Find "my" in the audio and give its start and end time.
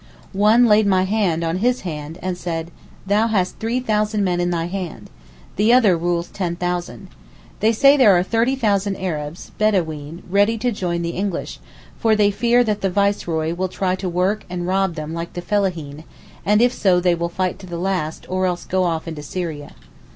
0.87-1.03